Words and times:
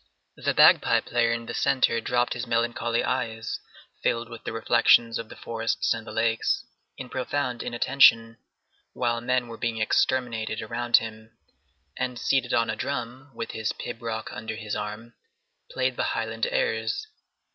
The 0.35 0.55
bagpipe 0.55 1.05
player 1.05 1.31
in 1.31 1.45
the 1.45 1.53
centre 1.53 2.01
dropped 2.01 2.33
his 2.33 2.47
melancholy 2.47 3.03
eyes, 3.03 3.59
filled 4.01 4.29
with 4.29 4.45
the 4.45 4.51
reflections 4.51 5.19
of 5.19 5.29
the 5.29 5.35
forests 5.35 5.93
and 5.93 6.07
the 6.07 6.11
lakes, 6.11 6.65
in 6.97 7.07
profound 7.07 7.61
inattention, 7.61 8.39
while 8.93 9.21
men 9.21 9.47
were 9.47 9.59
being 9.59 9.77
exterminated 9.79 10.59
around 10.59 10.97
him, 10.97 11.37
and 11.95 12.17
seated 12.17 12.51
on 12.51 12.67
a 12.67 12.75
drum, 12.75 13.29
with 13.35 13.51
his 13.51 13.73
pibroch 13.73 14.33
under 14.35 14.55
his 14.55 14.75
arm, 14.75 15.13
played 15.69 15.97
the 15.97 16.03
Highland 16.17 16.47
airs. 16.49 17.05